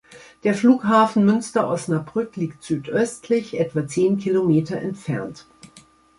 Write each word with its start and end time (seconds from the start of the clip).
Der 0.43 0.55
Flughafen 0.55 1.25
Münster-Osnabrück 1.25 2.35
liegt 2.35 2.63
südöstlich, 2.63 3.59
etwa 3.59 3.85
zehn 3.85 4.17
Kilometer 4.17 4.77
entfernt. 4.77 5.45